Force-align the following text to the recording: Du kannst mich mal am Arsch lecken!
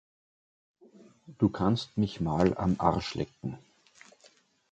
Du 1.37 1.49
kannst 1.49 1.95
mich 1.95 2.19
mal 2.21 2.57
am 2.57 2.77
Arsch 2.79 3.13
lecken! 3.13 3.59